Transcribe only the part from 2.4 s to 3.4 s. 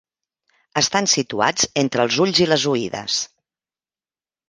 i les oïdes.